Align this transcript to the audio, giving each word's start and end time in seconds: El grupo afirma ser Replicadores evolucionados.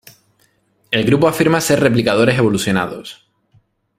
El 0.89 1.05
grupo 1.05 1.27
afirma 1.27 1.61
ser 1.61 1.79
Replicadores 1.79 2.35
evolucionados. 2.39 3.29